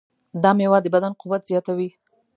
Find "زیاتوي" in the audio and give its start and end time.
1.49-1.89